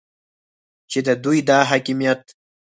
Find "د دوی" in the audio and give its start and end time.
1.07-1.39